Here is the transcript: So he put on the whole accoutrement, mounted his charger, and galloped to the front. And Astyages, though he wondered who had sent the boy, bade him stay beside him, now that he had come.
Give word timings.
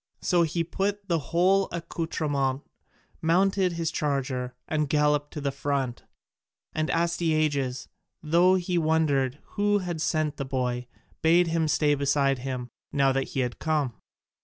So 0.23 0.41
he 0.41 0.63
put 0.63 0.95
on 0.95 0.99
the 1.09 1.19
whole 1.29 1.69
accoutrement, 1.71 2.63
mounted 3.21 3.73
his 3.73 3.91
charger, 3.91 4.55
and 4.67 4.89
galloped 4.89 5.31
to 5.33 5.41
the 5.41 5.51
front. 5.51 6.05
And 6.73 6.89
Astyages, 6.89 7.87
though 8.23 8.55
he 8.55 8.79
wondered 8.79 9.37
who 9.61 9.77
had 9.77 10.01
sent 10.01 10.37
the 10.37 10.43
boy, 10.45 10.87
bade 11.21 11.49
him 11.49 11.67
stay 11.67 11.93
beside 11.93 12.39
him, 12.39 12.69
now 12.91 13.11
that 13.11 13.25
he 13.37 13.41
had 13.41 13.59
come. 13.59 13.93